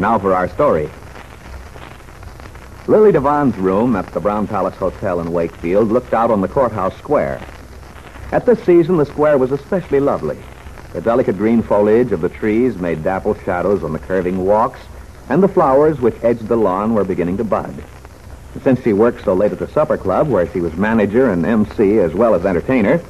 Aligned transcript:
Now 0.00 0.18
for 0.18 0.32
our 0.32 0.48
story. 0.48 0.88
Lily 2.86 3.12
Devon's 3.12 3.54
room 3.58 3.94
at 3.96 4.10
the 4.14 4.20
Brown 4.20 4.46
Palace 4.46 4.74
Hotel 4.76 5.20
in 5.20 5.30
Wakefield 5.30 5.88
looked 5.88 6.14
out 6.14 6.30
on 6.30 6.40
the 6.40 6.48
courthouse 6.48 6.96
square. 6.96 7.38
At 8.32 8.46
this 8.46 8.64
season, 8.64 8.96
the 8.96 9.04
square 9.04 9.36
was 9.36 9.52
especially 9.52 10.00
lovely. 10.00 10.38
The 10.94 11.02
delicate 11.02 11.36
green 11.36 11.62
foliage 11.62 12.12
of 12.12 12.22
the 12.22 12.30
trees 12.30 12.78
made 12.78 13.04
dapple 13.04 13.34
shadows 13.44 13.84
on 13.84 13.92
the 13.92 13.98
curving 13.98 14.46
walks, 14.46 14.80
and 15.28 15.42
the 15.42 15.48
flowers 15.48 16.00
which 16.00 16.16
edged 16.22 16.48
the 16.48 16.56
lawn 16.56 16.94
were 16.94 17.04
beginning 17.04 17.36
to 17.36 17.44
bud. 17.44 17.84
Since 18.62 18.82
she 18.82 18.94
worked 18.94 19.22
so 19.22 19.34
late 19.34 19.52
at 19.52 19.58
the 19.58 19.68
supper 19.68 19.98
club, 19.98 20.30
where 20.30 20.50
she 20.50 20.62
was 20.62 20.72
manager 20.76 21.30
and 21.30 21.44
MC 21.44 21.98
as 21.98 22.14
well 22.14 22.34
as 22.34 22.46
entertainer, 22.46 23.02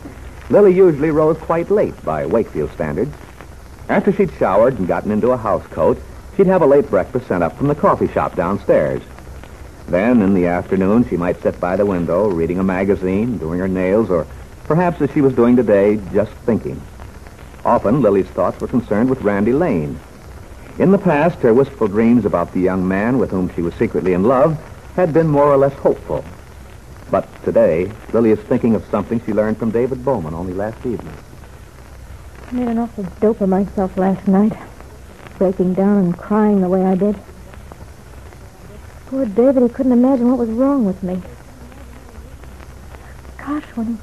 Lily 0.50 0.74
usually 0.74 1.12
rose 1.12 1.38
quite 1.38 1.70
late 1.70 2.04
by 2.04 2.26
Wakefield 2.26 2.72
standards. 2.72 3.14
After 3.88 4.12
she'd 4.12 4.32
showered 4.40 4.80
and 4.80 4.88
gotten 4.88 5.12
into 5.12 5.30
a 5.30 5.36
house 5.36 5.66
coat, 5.68 5.96
she'd 6.36 6.46
have 6.46 6.62
a 6.62 6.66
late 6.66 6.88
breakfast 6.88 7.26
sent 7.28 7.42
up 7.42 7.56
from 7.56 7.68
the 7.68 7.74
coffee 7.74 8.08
shop 8.08 8.36
downstairs. 8.36 9.02
Then, 9.88 10.22
in 10.22 10.34
the 10.34 10.46
afternoon, 10.46 11.08
she 11.08 11.16
might 11.16 11.42
sit 11.42 11.60
by 11.60 11.76
the 11.76 11.86
window 11.86 12.28
reading 12.28 12.58
a 12.58 12.64
magazine, 12.64 13.38
doing 13.38 13.58
her 13.58 13.68
nails, 13.68 14.08
or 14.08 14.26
perhaps 14.66 15.00
as 15.00 15.10
she 15.10 15.20
was 15.20 15.34
doing 15.34 15.56
today, 15.56 16.00
just 16.12 16.32
thinking. 16.46 16.80
Often, 17.64 18.00
Lily's 18.00 18.28
thoughts 18.28 18.60
were 18.60 18.68
concerned 18.68 19.10
with 19.10 19.22
Randy 19.22 19.52
Lane. 19.52 19.98
In 20.78 20.92
the 20.92 20.98
past, 20.98 21.40
her 21.40 21.52
wistful 21.52 21.88
dreams 21.88 22.24
about 22.24 22.52
the 22.52 22.60
young 22.60 22.86
man 22.86 23.18
with 23.18 23.30
whom 23.30 23.52
she 23.54 23.62
was 23.62 23.74
secretly 23.74 24.12
in 24.12 24.24
love 24.24 24.58
had 24.96 25.12
been 25.12 25.28
more 25.28 25.52
or 25.52 25.56
less 25.56 25.74
hopeful. 25.74 26.24
But 27.10 27.28
today, 27.44 27.90
Lily 28.12 28.30
is 28.30 28.38
thinking 28.38 28.74
of 28.76 28.86
something 28.86 29.20
she 29.26 29.32
learned 29.32 29.58
from 29.58 29.72
David 29.72 30.04
Bowman 30.04 30.34
only 30.34 30.54
last 30.54 30.78
evening. 30.86 31.14
I 32.48 32.54
made 32.54 32.68
an 32.68 32.78
awful 32.78 33.04
dope 33.20 33.40
of 33.40 33.48
myself 33.48 33.96
last 33.96 34.26
night, 34.28 34.56
breaking 35.40 35.72
down 35.72 36.04
and 36.04 36.18
crying 36.18 36.60
the 36.60 36.68
way 36.68 36.84
I 36.84 36.94
did. 36.94 37.18
Poor 39.06 39.24
David, 39.24 39.62
he 39.62 39.68
couldn't 39.70 39.92
imagine 39.92 40.28
what 40.28 40.38
was 40.38 40.50
wrong 40.50 40.84
with 40.84 41.02
me. 41.02 41.22
Gosh, 43.38 43.64
when 43.74 43.86
he 43.86 43.96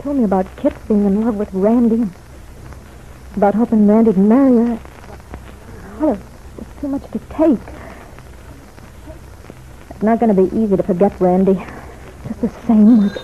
told 0.00 0.16
me 0.16 0.22
about 0.22 0.46
Kit 0.56 0.72
being 0.86 1.06
in 1.06 1.24
love 1.24 1.34
with 1.34 1.52
Randy, 1.52 2.02
and 2.02 2.14
about 3.36 3.56
hoping 3.56 3.88
Randy'd 3.88 4.16
marry 4.16 4.54
her, 4.54 4.80
oh, 5.98 6.12
it 6.12 6.58
was 6.58 6.66
too 6.80 6.86
much 6.86 7.10
to 7.10 7.18
take. 7.30 7.58
It's 9.90 10.02
not 10.04 10.20
going 10.20 10.34
to 10.34 10.40
be 10.40 10.56
easy 10.56 10.76
to 10.76 10.84
forget 10.84 11.20
Randy. 11.20 11.54
Just 12.28 12.40
the 12.40 12.48
same 12.68 13.02
with... 13.02 13.16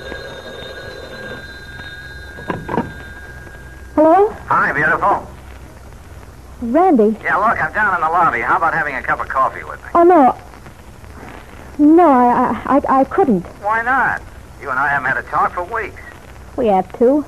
Hello? 3.95 4.31
Hi, 4.49 4.73
beautiful. 4.73 5.30
Randy? 6.63 7.17
Yeah, 7.23 7.37
look, 7.37 7.63
I'm 7.63 7.73
down 7.73 7.95
in 7.95 8.01
the 8.01 8.09
lobby. 8.09 8.41
How 8.41 8.57
about 8.57 8.75
having 8.75 8.95
a 8.95 9.03
cup 9.03 9.21
of 9.21 9.29
coffee 9.29 9.65
with 9.65 9.83
me? 9.83 9.89
Oh, 9.95 10.05
no. 10.05 10.37
No, 11.79 12.09
I, 12.09 12.63
I, 12.67 12.77
I, 12.77 13.01
I 13.01 13.05
couldn't. 13.05 13.47
Why 13.63 13.83
not? 13.83 14.23
You 14.61 14.69
and 14.69 14.79
I 14.79 14.89
haven't 14.89 15.09
had 15.09 15.17
a 15.17 15.23
talk 15.29 15.55
for 15.55 15.65
weeks. 15.65 16.03
We 16.57 16.67
have 16.67 16.93
two. 16.99 17.25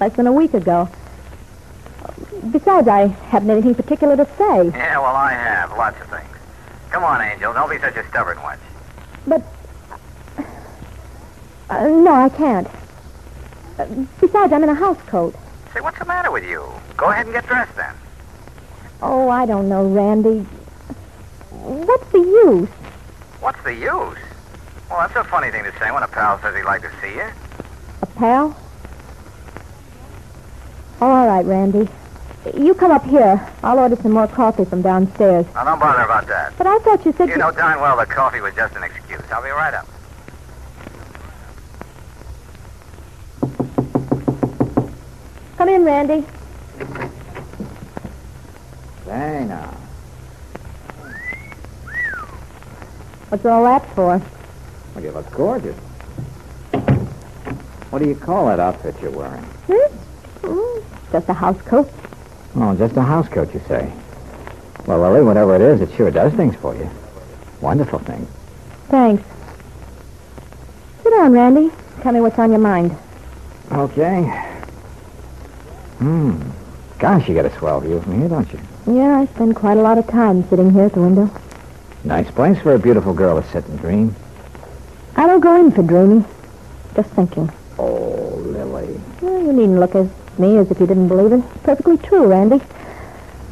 Less 0.00 0.14
than 0.14 0.26
a 0.28 0.32
week 0.32 0.54
ago. 0.54 0.88
Besides, 2.52 2.86
I 2.86 3.08
haven't 3.08 3.50
anything 3.50 3.74
particular 3.74 4.16
to 4.16 4.24
say. 4.38 4.66
Yeah, 4.66 4.98
well, 4.98 5.16
I 5.16 5.32
have. 5.32 5.70
Lots 5.72 6.00
of 6.00 6.08
things. 6.08 6.28
Come 6.90 7.02
on, 7.04 7.20
Angel. 7.20 7.52
Don't 7.52 7.68
be 7.68 7.78
such 7.78 7.96
a 7.96 8.08
stubborn 8.08 8.38
wench. 8.38 8.58
But. 9.26 9.42
Uh, 11.68 11.88
no, 11.88 12.12
I 12.12 12.28
can't. 12.28 12.68
Uh, 13.78 13.86
besides, 14.20 14.52
I'm 14.52 14.62
in 14.62 14.68
a 14.68 14.74
house 14.74 15.00
coat. 15.06 15.34
Say, 15.74 15.80
what's 15.80 15.98
the 15.98 16.04
matter 16.04 16.30
with 16.30 16.44
you? 16.44 16.64
Go 16.96 17.10
ahead 17.10 17.26
and 17.26 17.34
get 17.34 17.46
dressed 17.46 17.76
then. 17.76 17.94
Oh, 19.02 19.28
I 19.28 19.46
don't 19.46 19.68
know, 19.68 19.86
Randy. 19.86 20.40
What's 21.50 22.10
the 22.12 22.18
use? 22.18 22.68
What's 23.40 23.62
the 23.62 23.74
use? 23.74 24.18
Well, 24.90 24.98
that's 25.00 25.16
a 25.16 25.24
funny 25.24 25.50
thing 25.50 25.64
to 25.64 25.72
say 25.78 25.90
when 25.90 26.02
a 26.02 26.08
pal 26.08 26.40
says 26.40 26.54
he'd 26.54 26.64
like 26.64 26.82
to 26.82 26.90
see 27.00 27.14
you. 27.14 27.26
A 28.02 28.06
pal? 28.06 28.56
Oh, 31.00 31.06
all 31.06 31.26
right, 31.26 31.44
Randy. 31.46 31.88
You 32.54 32.74
come 32.74 32.90
up 32.90 33.04
here. 33.04 33.46
I'll 33.62 33.78
order 33.78 33.96
some 33.96 34.12
more 34.12 34.26
coffee 34.26 34.64
from 34.64 34.82
downstairs. 34.82 35.46
Now, 35.54 35.64
don't 35.64 35.78
bother 35.78 36.02
about 36.02 36.26
that. 36.26 36.56
But 36.58 36.66
I 36.66 36.78
thought 36.80 37.04
you 37.04 37.12
said 37.12 37.28
You 37.28 37.36
know 37.36 37.50
darn 37.50 37.80
well 37.80 37.96
the 37.96 38.06
coffee 38.06 38.40
was 38.40 38.54
just 38.54 38.74
an 38.76 38.82
excuse. 38.82 39.20
I'll 39.30 39.42
be 39.42 39.50
right 39.50 39.74
up. 39.74 39.86
Come 45.56 45.68
in, 45.68 45.84
Randy. 45.84 46.24
Say 49.04 49.44
now. 49.44 49.76
What's 53.30 53.46
all 53.46 53.62
that 53.62 53.88
for? 53.94 54.20
Well, 54.94 55.04
you 55.04 55.12
look 55.12 55.30
gorgeous. 55.30 55.76
What 57.90 58.00
do 58.00 58.08
you 58.08 58.16
call 58.16 58.46
that 58.46 58.58
outfit 58.58 58.96
you're 59.00 59.12
wearing? 59.12 59.44
Hmm? 59.68 60.46
Mm, 60.46 60.82
just 61.12 61.28
a 61.28 61.32
house 61.32 61.60
coat. 61.62 61.88
Oh, 62.56 62.74
just 62.74 62.96
a 62.96 63.02
house 63.02 63.28
coat, 63.28 63.54
you 63.54 63.60
say. 63.68 63.92
Well, 64.84 65.00
Lily, 65.00 65.22
whatever 65.22 65.54
it 65.54 65.62
is, 65.62 65.80
it 65.80 65.94
sure 65.96 66.10
does 66.10 66.32
things 66.34 66.56
for 66.56 66.74
you. 66.74 66.90
Wonderful 67.60 68.00
things. 68.00 68.28
Thanks. 68.88 69.22
Sit 71.04 71.10
down, 71.10 71.32
Randy. 71.32 71.70
Tell 72.02 72.12
me 72.12 72.20
what's 72.20 72.38
on 72.38 72.50
your 72.50 72.58
mind. 72.58 72.96
Okay. 73.70 74.22
Hmm. 75.98 76.40
Gosh, 76.98 77.28
you 77.28 77.34
get 77.34 77.46
a 77.46 77.58
swell 77.58 77.80
view 77.80 78.00
from 78.00 78.18
here, 78.18 78.28
don't 78.28 78.52
you? 78.52 78.58
Yeah, 78.86 79.20
I 79.20 79.26
spend 79.26 79.54
quite 79.54 79.76
a 79.78 79.82
lot 79.82 79.98
of 79.98 80.08
time 80.08 80.48
sitting 80.48 80.72
here 80.72 80.86
at 80.86 80.94
the 80.94 81.00
window. 81.00 81.30
Nice 82.04 82.30
place 82.30 82.58
for 82.60 82.74
a 82.74 82.78
beautiful 82.78 83.12
girl 83.12 83.40
to 83.40 83.48
sit 83.50 83.66
and 83.66 83.78
dream. 83.78 84.16
I 85.16 85.26
don't 85.26 85.40
go 85.40 85.54
in 85.60 85.70
for 85.70 85.82
dreaming. 85.82 86.24
Just 86.96 87.10
thinking. 87.10 87.52
Oh, 87.78 88.36
Lily. 88.38 88.98
Well, 89.20 89.42
you 89.42 89.52
needn't 89.52 89.78
look 89.78 89.94
at 89.94 90.06
me 90.38 90.56
as 90.56 90.70
if 90.70 90.80
you 90.80 90.86
didn't 90.86 91.08
believe 91.08 91.32
it. 91.32 91.44
It's 91.44 91.62
perfectly 91.62 91.98
true, 91.98 92.26
Randy. 92.26 92.60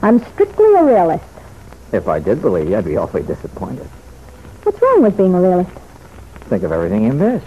I'm 0.02 0.18
strictly 0.32 0.72
a 0.74 0.84
realist. 0.84 1.24
If 1.92 2.08
I 2.08 2.18
did 2.20 2.40
believe 2.40 2.70
you, 2.70 2.76
I'd 2.76 2.84
be 2.84 2.96
awfully 2.96 3.22
disappointed. 3.22 3.86
What's 4.62 4.80
wrong 4.80 5.02
with 5.02 5.16
being 5.16 5.34
a 5.34 5.40
realist? 5.40 5.70
Think 6.48 6.62
of 6.62 6.72
everything 6.72 7.04
you 7.04 7.12
missed. 7.12 7.46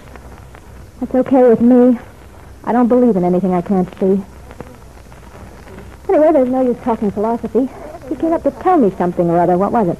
That's 0.99 1.15
okay 1.15 1.43
with 1.49 1.61
me. 1.61 1.97
I 2.63 2.71
don't 2.73 2.87
believe 2.87 3.15
in 3.15 3.23
anything 3.23 3.53
I 3.53 3.61
can't 3.61 3.89
see. 3.99 4.23
Anyway, 6.09 6.31
there's 6.31 6.49
no 6.49 6.61
use 6.61 6.77
talking 6.83 7.09
philosophy. 7.09 7.69
You 8.09 8.15
came 8.17 8.33
up 8.33 8.43
to 8.43 8.51
tell 8.51 8.77
me 8.77 8.91
something 8.97 9.29
or 9.29 9.39
other. 9.39 9.57
What 9.57 9.71
was 9.71 9.87
it? 9.87 9.99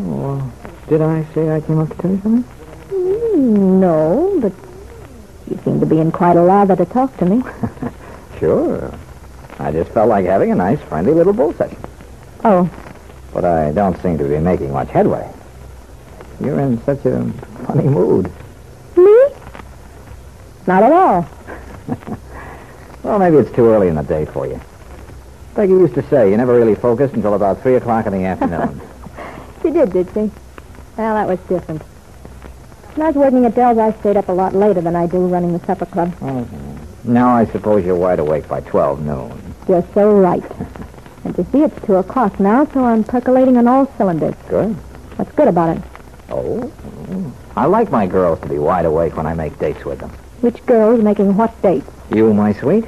Oh, 0.00 0.52
did 0.88 1.02
I 1.02 1.24
say 1.34 1.50
I 1.50 1.60
came 1.60 1.78
up 1.78 1.88
to 1.90 1.94
tell 1.96 2.10
you 2.10 2.20
something? 2.22 2.44
Mm, 2.90 3.80
no, 3.80 4.38
but 4.40 4.52
you 5.50 5.58
seem 5.64 5.80
to 5.80 5.86
be 5.86 5.98
in 5.98 6.12
quite 6.12 6.36
a 6.36 6.42
lather 6.42 6.76
to 6.76 6.84
talk 6.84 7.16
to 7.18 7.24
me. 7.24 7.42
Sure. 8.38 8.94
I 9.58 9.72
just 9.72 9.90
felt 9.90 10.08
like 10.08 10.24
having 10.24 10.52
a 10.52 10.54
nice, 10.54 10.80
friendly 10.82 11.12
little 11.12 11.32
bull 11.32 11.52
session. 11.54 11.76
Oh, 12.44 12.70
But 13.34 13.44
I 13.44 13.72
don't 13.72 14.00
seem 14.00 14.16
to 14.18 14.24
be 14.28 14.38
making 14.38 14.72
much 14.72 14.88
headway. 14.90 15.28
You're 16.40 16.60
in 16.60 16.80
such 16.84 17.04
a 17.04 17.24
funny 17.66 17.82
mood. 17.88 18.30
me? 18.96 19.22
Not 20.68 20.84
at 20.84 20.92
all. 20.92 21.28
Well, 23.02 23.18
maybe 23.18 23.38
it's 23.38 23.50
too 23.56 23.66
early 23.66 23.88
in 23.88 23.94
the 23.96 24.02
day 24.02 24.24
for 24.26 24.46
you. 24.46 24.60
Like 25.56 25.68
you 25.70 25.80
used 25.80 25.94
to 25.94 26.02
say, 26.08 26.30
you 26.30 26.36
never 26.36 26.54
really 26.54 26.74
focused 26.76 27.14
until 27.14 27.34
about 27.34 27.62
3 27.62 27.74
o'clock 27.76 28.06
in 28.06 28.12
the 28.12 28.24
afternoon. 28.24 28.80
She 29.62 29.70
did, 29.70 29.92
did 29.92 30.08
she? 30.14 30.30
Well, 30.96 31.14
that 31.14 31.28
was 31.28 31.38
different. 31.48 31.82
When 32.94 33.04
I 33.04 33.10
was 33.10 33.16
working 33.16 33.44
at 33.44 33.54
Dell's, 33.54 33.78
I 33.78 33.92
stayed 34.00 34.16
up 34.16 34.28
a 34.28 34.32
lot 34.32 34.54
later 34.54 34.80
than 34.80 34.96
I 34.96 35.06
do 35.06 35.18
running 35.26 35.52
the 35.52 35.64
supper 35.66 35.86
club. 35.86 36.12
Mm-hmm. 36.16 37.12
now 37.12 37.28
I 37.36 37.46
suppose 37.46 37.84
you're 37.84 37.94
wide 37.96 38.18
awake 38.18 38.48
by 38.48 38.60
12 38.60 39.04
noon. 39.04 39.54
You're 39.68 39.86
so 39.94 40.12
right. 40.12 40.42
And 41.24 41.36
you 41.36 41.46
see, 41.50 41.62
it's 41.62 41.84
two 41.84 41.96
o'clock 41.96 42.38
now, 42.40 42.64
so 42.66 42.84
I'm 42.84 43.04
percolating 43.04 43.56
on 43.56 43.66
all 43.66 43.86
cylinders. 43.98 44.34
Good. 44.48 44.74
What's 45.16 45.32
good 45.32 45.48
about 45.48 45.76
it? 45.76 45.82
Oh. 46.30 46.72
Mm. 47.08 47.32
I 47.56 47.66
like 47.66 47.90
my 47.90 48.06
girls 48.06 48.40
to 48.40 48.48
be 48.48 48.58
wide 48.58 48.86
awake 48.86 49.16
when 49.16 49.26
I 49.26 49.34
make 49.34 49.58
dates 49.58 49.84
with 49.84 49.98
them. 49.98 50.10
Which 50.40 50.64
girl's 50.64 51.02
making 51.02 51.36
what 51.36 51.60
dates? 51.60 51.90
You, 52.14 52.32
my 52.32 52.52
sweet? 52.52 52.86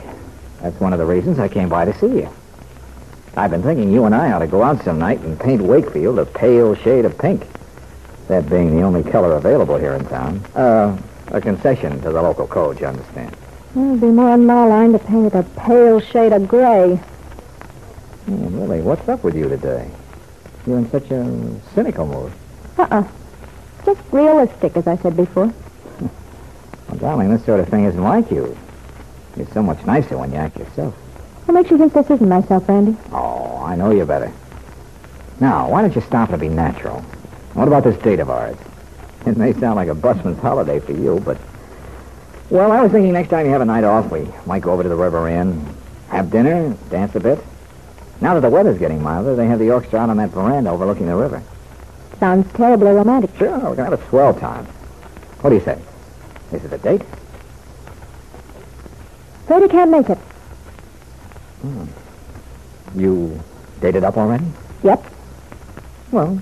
That's 0.62 0.78
one 0.81 0.93
of 0.93 0.99
the 0.99 1.06
reasons 1.06 1.38
I 1.38 1.49
came 1.49 1.69
by 1.69 1.84
to 1.84 1.99
see 1.99 2.20
you. 2.20 2.31
I've 3.37 3.50
been 3.50 3.62
thinking 3.62 3.93
you 3.93 4.05
and 4.06 4.15
I 4.15 4.32
ought 4.32 4.41
to 4.41 4.47
go 4.47 4.62
out 4.62 4.82
some 4.82 4.99
night 4.99 5.21
and 5.21 5.38
paint 5.38 5.62
Wakefield 5.62 6.19
a 6.19 6.27
pale 6.27 6.75
shade 6.75 7.05
of 7.05 7.17
pink. 7.17 7.47
That 8.29 8.49
being 8.49 8.77
the 8.77 8.82
only 8.82 9.03
color 9.03 9.32
available 9.32 9.77
here 9.77 9.94
in 9.94 10.05
town. 10.06 10.44
Uh, 10.55 10.97
a 11.29 11.41
concession 11.41 12.00
to 12.03 12.11
the 12.11 12.23
local 12.23 12.47
code, 12.47 12.81
you 12.81 12.87
understand. 12.87 13.37
Well, 13.75 13.91
it'd 13.91 14.00
be 14.00 14.09
more 14.09 14.31
on 14.31 14.47
my 14.47 14.67
line 14.67 14.93
to 14.93 14.99
paint 14.99 15.27
it 15.27 15.35
a 15.35 15.43
pale 15.56 16.00
shade 16.00 16.32
of 16.32 16.49
gray. 16.49 16.97
Hmm, 18.27 18.59
Lily, 18.59 18.81
what's 18.81 19.09
up 19.09 19.23
with 19.23 19.37
you 19.37 19.49
today? 19.49 19.88
You're 20.67 20.79
in 20.79 20.91
such 20.91 21.11
a 21.11 21.61
cynical 21.75 22.06
mood. 22.06 22.33
Uh-uh. 22.79 23.05
Just 23.85 24.00
realistic, 24.12 24.76
as 24.76 24.87
I 24.87 24.97
said 24.97 25.17
before. 25.17 25.53
Well, 26.88 26.99
darling, 26.99 27.31
this 27.31 27.44
sort 27.44 27.61
of 27.61 27.69
thing 27.69 27.85
isn't 27.85 28.03
like 28.03 28.33
you. 28.33 28.59
You're 29.37 29.47
so 29.53 29.62
much 29.62 29.85
nicer 29.87 30.19
when 30.19 30.33
you 30.33 30.38
act 30.38 30.59
yourself. 30.59 30.93
What 31.50 31.62
makes 31.62 31.70
you 31.73 31.79
think 31.79 31.93
this 31.94 32.08
isn't 32.08 32.29
myself, 32.29 32.69
Randy? 32.69 32.97
Oh, 33.11 33.61
I 33.64 33.75
know 33.75 33.91
you 33.91 34.05
better. 34.05 34.31
Now, 35.41 35.69
why 35.69 35.82
don't 35.82 35.97
you 35.97 36.00
stop 36.00 36.31
and 36.31 36.41
be 36.41 36.49
natural? 36.49 37.00
What 37.55 37.67
about 37.67 37.82
this 37.82 37.97
date 37.97 38.20
of 38.20 38.31
ours? 38.31 38.56
It 39.26 39.37
may 39.37 39.52
sound 39.55 39.75
like 39.75 39.88
a 39.88 39.94
busman's 39.97 40.38
holiday 40.38 40.79
for 40.79 40.93
you, 40.93 41.19
but... 41.25 41.38
Well, 42.50 42.70
I 42.70 42.81
was 42.81 42.93
thinking 42.93 43.12
next 43.12 43.31
time 43.31 43.47
you 43.47 43.50
have 43.50 43.62
a 43.62 43.64
night 43.64 43.82
off, 43.82 44.12
we 44.12 44.29
might 44.47 44.62
go 44.62 44.70
over 44.70 44.85
to 44.85 44.88
the 44.88 44.94
River 44.94 45.29
Inn, 45.29 45.67
have 46.06 46.31
dinner, 46.31 46.73
dance 46.88 47.17
a 47.17 47.20
bit. 47.20 47.41
Now 48.20 48.35
that 48.35 48.43
the 48.43 48.49
weather's 48.49 48.79
getting 48.79 49.02
milder, 49.02 49.35
they 49.35 49.49
have 49.49 49.58
the 49.58 49.73
orchestra 49.73 49.99
out 49.99 50.08
on 50.08 50.19
that 50.19 50.31
veranda 50.31 50.70
overlooking 50.70 51.06
the 51.06 51.17
river. 51.17 51.43
Sounds 52.20 52.47
terribly 52.52 52.93
romantic. 52.93 53.37
Sure, 53.37 53.50
we're 53.50 53.75
going 53.75 53.91
to 53.91 53.97
have 53.97 54.00
a 54.00 54.08
swell 54.08 54.35
time. 54.35 54.67
What 55.41 55.50
do 55.50 55.56
you 55.56 55.62
say? 55.62 55.82
Is 56.52 56.64
it 56.64 56.73
a 56.73 56.79
date? 56.79 57.02
I 59.49 59.67
can't 59.67 59.91
make 59.91 60.08
it. 60.08 60.19
Hmm. 61.62 62.99
You 62.99 63.41
dated 63.81 64.05
up 64.05 64.17
already? 64.17 64.47
Yep. 64.83 65.05
Well, 66.11 66.41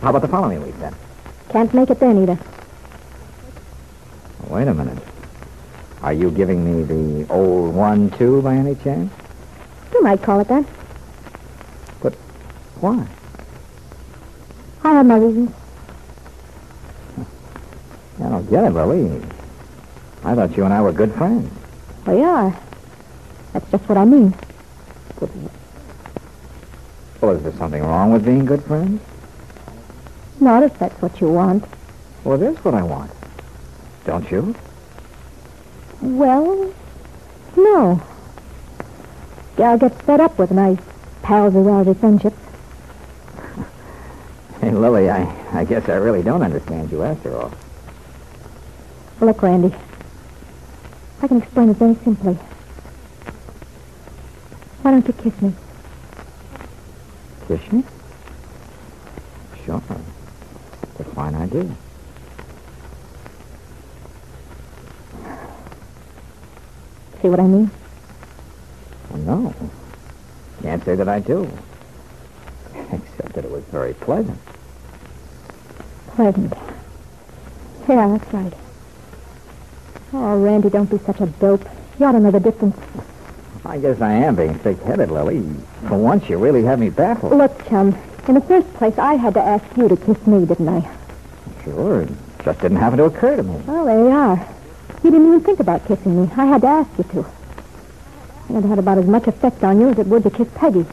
how 0.00 0.10
about 0.10 0.22
the 0.22 0.28
following 0.28 0.62
week, 0.62 0.78
then? 0.78 0.94
Can't 1.50 1.72
make 1.74 1.90
it 1.90 2.00
then 2.00 2.22
either. 2.22 2.38
Wait 4.48 4.66
a 4.68 4.74
minute. 4.74 4.98
Are 6.02 6.12
you 6.12 6.30
giving 6.30 6.64
me 6.64 6.82
the 6.84 7.32
old 7.32 7.74
one, 7.74 8.10
too, 8.12 8.40
by 8.42 8.54
any 8.54 8.74
chance? 8.76 9.12
You 9.92 10.02
might 10.02 10.22
call 10.22 10.40
it 10.40 10.48
that. 10.48 10.64
But 12.00 12.14
why? 12.80 13.06
I 14.84 14.92
have 14.92 15.06
my 15.06 15.16
reasons. 15.16 15.52
I 18.20 18.28
don't 18.28 18.48
get 18.50 18.64
it, 18.64 18.70
Lily. 18.70 19.22
I 20.24 20.34
thought 20.34 20.56
you 20.56 20.64
and 20.64 20.72
I 20.72 20.80
were 20.80 20.92
good 20.92 21.14
friends. 21.14 21.52
We 22.06 22.22
are. 22.22 22.56
That's 23.78 23.90
what 23.90 23.98
I 23.98 24.04
mean. 24.04 24.34
Good. 25.20 25.30
Well, 27.20 27.30
is 27.36 27.44
there 27.44 27.52
something 27.52 27.80
wrong 27.80 28.12
with 28.12 28.24
being 28.24 28.44
good 28.44 28.64
friends? 28.64 29.00
Not 30.40 30.64
if 30.64 30.76
that's 30.80 31.00
what 31.00 31.20
you 31.20 31.28
want. 31.28 31.64
Well, 32.24 32.42
it 32.42 32.44
is 32.44 32.56
what 32.64 32.74
I 32.74 32.82
want. 32.82 33.12
Don't 34.04 34.28
you? 34.32 34.56
Well, 36.00 36.74
no. 37.56 38.02
Gal 39.56 39.78
gets 39.78 40.00
fed 40.02 40.20
up 40.20 40.36
with 40.40 40.50
nice 40.50 40.80
palsy-walsy 41.22 41.98
friendships. 42.00 42.36
Hey, 44.60 44.72
Lily, 44.72 45.08
I, 45.08 45.32
I 45.52 45.64
guess 45.64 45.88
I 45.88 45.94
really 45.94 46.24
don't 46.24 46.42
understand 46.42 46.90
you 46.90 47.04
after 47.04 47.36
all. 47.36 47.52
Look, 49.20 49.40
Randy. 49.40 49.72
I 51.22 51.28
can 51.28 51.40
explain 51.40 51.68
it 51.68 51.76
very 51.76 51.94
simply. 52.02 52.36
Why 54.82 54.92
don't 54.92 55.06
you 55.06 55.12
kiss 55.12 55.42
me? 55.42 55.52
Kiss 57.46 57.72
me? 57.72 57.84
Sure. 59.64 59.82
It's 60.98 61.00
a 61.00 61.04
fine 61.14 61.34
idea. 61.34 61.74
See 67.20 67.28
what 67.28 67.40
I 67.40 67.46
mean? 67.46 67.70
Well, 69.10 69.18
no. 69.18 69.54
Can't 70.62 70.84
say 70.84 70.94
that 70.94 71.08
I 71.08 71.18
do. 71.18 71.50
Except 72.74 73.32
that 73.34 73.44
it 73.44 73.50
was 73.50 73.64
very 73.64 73.94
pleasant. 73.94 74.38
Pleasant. 76.08 76.52
Yeah, 77.88 78.08
that's 78.16 78.32
right. 78.32 78.52
Oh, 80.12 80.38
Randy, 80.40 80.70
don't 80.70 80.88
be 80.90 80.98
such 80.98 81.20
a 81.20 81.26
dope. 81.26 81.66
You 81.98 82.06
ought 82.06 82.12
to 82.12 82.20
know 82.20 82.30
the 82.30 82.40
difference. 82.40 82.76
I 83.64 83.78
guess 83.78 84.00
I 84.00 84.12
am 84.12 84.36
being 84.36 84.54
thick-headed, 84.54 85.10
Lily. 85.10 85.42
For 85.88 85.96
once, 85.98 86.28
you 86.28 86.38
really 86.38 86.62
have 86.64 86.78
me 86.78 86.90
baffled. 86.90 87.36
Look, 87.36 87.66
chum, 87.68 87.96
in 88.26 88.34
the 88.34 88.40
first 88.40 88.72
place, 88.74 88.96
I 88.98 89.14
had 89.14 89.34
to 89.34 89.40
ask 89.40 89.64
you 89.76 89.88
to 89.88 89.96
kiss 89.96 90.26
me, 90.26 90.44
didn't 90.46 90.68
I? 90.68 90.88
Sure, 91.64 92.02
it 92.02 92.10
just 92.44 92.60
didn't 92.60 92.78
happen 92.78 92.98
to 92.98 93.04
occur 93.04 93.36
to 93.36 93.42
me. 93.42 93.56
Well, 93.66 93.84
there 93.84 93.98
you 93.98 94.10
are. 94.10 94.48
You 95.02 95.10
didn't 95.10 95.26
even 95.26 95.40
think 95.40 95.60
about 95.60 95.86
kissing 95.86 96.22
me. 96.22 96.30
I 96.36 96.46
had 96.46 96.60
to 96.62 96.66
ask 96.66 96.90
you 96.98 97.04
to. 97.04 97.26
And 98.48 98.64
it 98.64 98.68
had 98.68 98.78
about 98.78 98.98
as 98.98 99.06
much 99.06 99.26
effect 99.26 99.62
on 99.62 99.80
you 99.80 99.88
as 99.90 99.98
it 99.98 100.06
would 100.06 100.22
to 100.22 100.30
kiss 100.30 100.48
Peggy. 100.54 100.86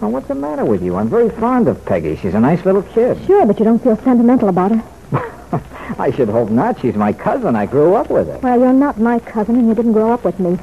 Well, 0.00 0.10
what's 0.10 0.28
the 0.28 0.34
matter 0.34 0.64
with 0.64 0.82
you? 0.82 0.96
I'm 0.96 1.08
very 1.08 1.30
fond 1.30 1.68
of 1.68 1.84
Peggy. 1.84 2.16
She's 2.16 2.34
a 2.34 2.40
nice 2.40 2.64
little 2.64 2.82
kid. 2.82 3.24
Sure, 3.26 3.46
but 3.46 3.58
you 3.58 3.64
don't 3.64 3.82
feel 3.82 3.96
sentimental 3.98 4.48
about 4.48 4.72
her. 4.72 5.62
I 5.98 6.10
should 6.10 6.28
hope 6.28 6.50
not. 6.50 6.80
She's 6.80 6.94
my 6.96 7.12
cousin. 7.12 7.56
I 7.56 7.66
grew 7.66 7.94
up 7.94 8.10
with 8.10 8.26
her. 8.26 8.38
Well, 8.38 8.58
you're 8.58 8.72
not 8.72 8.98
my 8.98 9.18
cousin, 9.20 9.56
and 9.56 9.68
you 9.68 9.74
didn't 9.74 9.92
grow 9.92 10.12
up 10.12 10.24
with 10.24 10.38
me. 10.38 10.58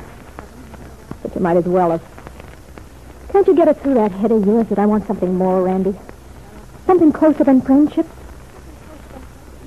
But 1.24 1.34
you 1.34 1.42
might 1.42 1.58
as 1.58 1.66
well 1.66 1.92
have. 1.92 2.02
Can't 3.32 3.48
you 3.48 3.56
get 3.56 3.68
it 3.68 3.82
through 3.82 3.96
that 3.96 4.12
head 4.12 4.32
of 4.32 4.46
yours 4.46 4.68
that 4.68 4.78
I 4.78 4.86
want 4.86 5.08
something 5.08 5.36
more, 5.36 5.64
Randy? 5.64 5.96
Something 6.86 7.12
closer 7.12 7.44
than 7.44 7.62
friendship? 7.62 8.06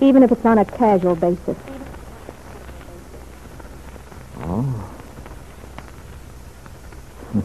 Even 0.01 0.23
if 0.23 0.31
it's 0.31 0.45
on 0.45 0.59
a 0.59 0.65
casual 0.65 1.17
basis. 1.17 1.57
Oh. 4.39 4.93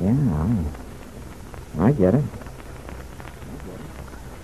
yeah, 0.00 0.68
I, 1.80 1.86
I 1.86 1.92
get 1.92 2.14
it. 2.14 2.24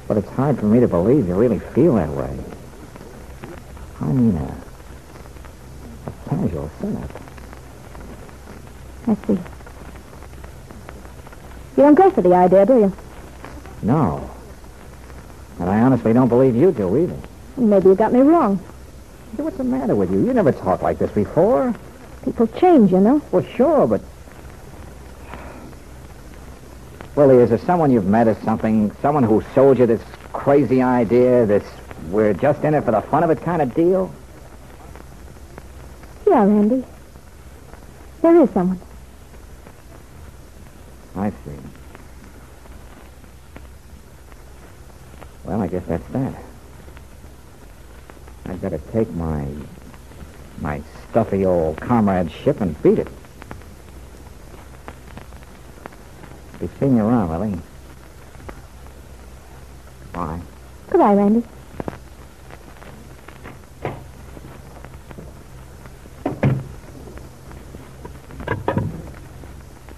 But 0.08 0.16
it's 0.16 0.30
hard 0.30 0.58
for 0.58 0.66
me 0.66 0.80
to 0.80 0.88
believe 0.88 1.28
you 1.28 1.34
really 1.36 1.60
feel 1.60 1.94
that 1.94 2.08
way. 2.08 2.36
I 4.00 4.06
mean, 4.06 4.34
a, 4.36 4.56
a 6.06 6.28
casual 6.28 6.68
setup. 6.80 7.29
I 9.10 9.14
see. 9.26 9.32
You 9.32 9.42
don't 11.82 11.96
go 11.96 12.10
for 12.10 12.22
the 12.22 12.32
idea, 12.32 12.64
do 12.64 12.78
you? 12.78 12.92
No. 13.82 14.30
And 15.58 15.68
I 15.68 15.80
honestly 15.80 16.12
don't 16.12 16.28
believe 16.28 16.54
you 16.54 16.70
do 16.70 16.96
either. 16.96 17.16
Maybe 17.56 17.88
you 17.88 17.96
got 17.96 18.12
me 18.12 18.20
wrong. 18.20 18.58
Hey, 19.36 19.42
what's 19.42 19.56
the 19.56 19.64
matter 19.64 19.96
with 19.96 20.12
you? 20.12 20.24
You 20.24 20.32
never 20.32 20.52
talked 20.52 20.84
like 20.84 20.98
this 20.98 21.10
before. 21.10 21.74
People 22.24 22.46
change, 22.46 22.92
you 22.92 23.00
know. 23.00 23.20
Well, 23.32 23.42
sure, 23.42 23.88
but... 23.88 24.00
Willie, 27.16 27.38
is 27.38 27.48
there 27.48 27.58
someone 27.58 27.90
you've 27.90 28.06
met 28.06 28.28
or 28.28 28.36
something? 28.44 28.92
Someone 29.02 29.24
who 29.24 29.42
sold 29.56 29.78
you 29.78 29.86
this 29.86 30.02
crazy 30.32 30.82
idea, 30.82 31.46
this 31.46 31.64
we're 32.10 32.32
just 32.32 32.62
in 32.62 32.74
it 32.74 32.84
for 32.84 32.92
the 32.92 33.00
fun 33.00 33.24
of 33.24 33.30
it 33.30 33.42
kind 33.42 33.60
of 33.60 33.74
deal? 33.74 34.14
Yeah, 36.28 36.44
Randy. 36.44 36.84
There 38.22 38.40
is 38.40 38.50
someone. 38.50 38.78
I 41.16 41.30
see. 41.30 41.58
Well, 45.44 45.60
I 45.60 45.66
guess 45.66 45.82
that's 45.86 46.06
that. 46.12 46.34
I'd 48.46 48.60
better 48.60 48.78
take 48.92 49.10
my 49.14 49.46
my 50.60 50.82
stuffy 51.10 51.44
old 51.44 51.80
comradeship 51.80 52.60
and 52.60 52.80
beat 52.82 52.98
it. 52.98 53.08
Be 56.60 56.68
seeing 56.78 56.96
you 56.96 57.02
around, 57.02 57.30
Lily. 57.30 57.58
Bye. 60.12 60.40
Goodbye, 60.90 61.14
Randy. 61.14 61.42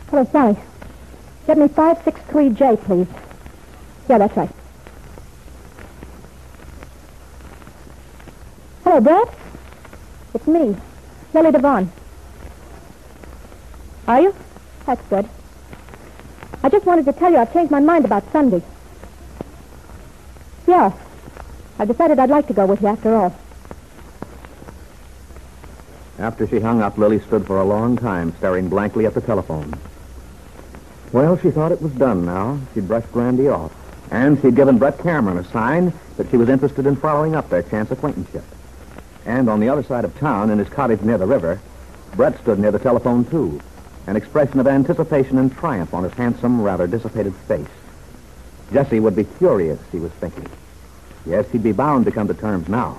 Hello, 0.08 0.28
Sally. 0.30 0.56
Get 1.46 1.58
me 1.58 1.66
563J, 1.66 2.84
please. 2.84 3.08
Yeah, 4.08 4.18
that's 4.18 4.36
right. 4.36 4.50
Hello, 8.84 9.00
Brett. 9.00 9.34
It's 10.34 10.46
me, 10.46 10.76
Lily 11.34 11.52
Devon. 11.52 11.92
Are 14.06 14.20
you? 14.20 14.34
That's 14.86 15.02
good. 15.08 15.28
I 16.62 16.68
just 16.68 16.86
wanted 16.86 17.04
to 17.06 17.12
tell 17.12 17.32
you 17.32 17.38
I've 17.38 17.52
changed 17.52 17.70
my 17.70 17.80
mind 17.80 18.04
about 18.04 18.30
Sunday. 18.32 18.62
Yeah. 20.66 20.92
I've 21.78 21.88
decided 21.88 22.18
I'd 22.18 22.30
like 22.30 22.46
to 22.48 22.54
go 22.54 22.66
with 22.66 22.80
you 22.82 22.88
after 22.88 23.14
all. 23.14 23.34
After 26.18 26.46
she 26.46 26.60
hung 26.60 26.82
up, 26.82 26.98
Lily 26.98 27.20
stood 27.20 27.46
for 27.46 27.58
a 27.60 27.64
long 27.64 27.96
time, 27.96 28.32
staring 28.38 28.68
blankly 28.68 29.06
at 29.06 29.14
the 29.14 29.20
telephone. 29.20 29.74
Well, 31.12 31.36
she 31.36 31.50
thought 31.50 31.72
it 31.72 31.82
was 31.82 31.92
done 31.92 32.24
now. 32.24 32.58
She'd 32.72 32.88
brushed 32.88 33.12
Randy 33.12 33.48
off. 33.48 33.72
And 34.10 34.40
she'd 34.40 34.56
given 34.56 34.78
Brett 34.78 34.98
Cameron 34.98 35.38
a 35.38 35.44
sign 35.44 35.92
that 36.16 36.30
she 36.30 36.36
was 36.36 36.48
interested 36.48 36.86
in 36.86 36.96
following 36.96 37.34
up 37.34 37.48
their 37.48 37.62
chance 37.62 37.90
acquaintanceship. 37.90 38.44
And 39.24 39.48
on 39.48 39.60
the 39.60 39.68
other 39.68 39.82
side 39.82 40.04
of 40.04 40.18
town, 40.18 40.50
in 40.50 40.58
his 40.58 40.68
cottage 40.68 41.02
near 41.02 41.18
the 41.18 41.26
river, 41.26 41.60
Brett 42.16 42.38
stood 42.40 42.58
near 42.58 42.70
the 42.70 42.78
telephone, 42.78 43.24
too, 43.24 43.60
an 44.06 44.16
expression 44.16 44.58
of 44.58 44.66
anticipation 44.66 45.38
and 45.38 45.54
triumph 45.54 45.94
on 45.94 46.04
his 46.04 46.12
handsome, 46.14 46.60
rather 46.60 46.86
dissipated 46.86 47.34
face. 47.34 47.66
Jessie 48.72 49.00
would 49.00 49.16
be 49.16 49.24
furious, 49.24 49.78
he 49.92 49.98
was 49.98 50.12
thinking. 50.12 50.48
Yes, 51.24 51.48
he'd 51.50 51.62
be 51.62 51.72
bound 51.72 52.04
to 52.06 52.10
come 52.10 52.28
to 52.28 52.34
terms 52.34 52.68
now. 52.68 52.98